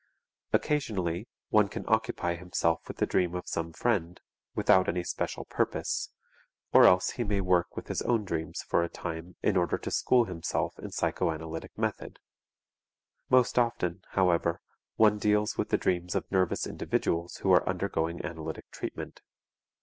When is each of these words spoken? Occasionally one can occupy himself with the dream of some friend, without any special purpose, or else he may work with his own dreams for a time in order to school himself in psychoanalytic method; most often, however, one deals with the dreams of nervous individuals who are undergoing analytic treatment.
Occasionally 0.51 1.27
one 1.49 1.67
can 1.67 1.85
occupy 1.87 2.33
himself 2.35 2.87
with 2.87 2.97
the 2.97 3.05
dream 3.05 3.35
of 3.35 3.47
some 3.47 3.71
friend, 3.71 4.19
without 4.55 4.89
any 4.89 5.03
special 5.03 5.45
purpose, 5.45 6.09
or 6.73 6.85
else 6.85 7.11
he 7.11 7.23
may 7.23 7.39
work 7.39 7.75
with 7.75 7.87
his 7.87 8.01
own 8.01 8.25
dreams 8.25 8.63
for 8.63 8.81
a 8.81 8.89
time 8.89 9.35
in 9.43 9.55
order 9.55 9.77
to 9.77 9.91
school 9.91 10.25
himself 10.25 10.73
in 10.79 10.89
psychoanalytic 10.89 11.77
method; 11.77 12.17
most 13.29 13.59
often, 13.59 14.01
however, 14.13 14.59
one 14.95 15.19
deals 15.19 15.55
with 15.55 15.69
the 15.69 15.77
dreams 15.77 16.15
of 16.15 16.25
nervous 16.31 16.65
individuals 16.65 17.35
who 17.43 17.51
are 17.51 17.69
undergoing 17.69 18.25
analytic 18.25 18.71
treatment. 18.71 19.21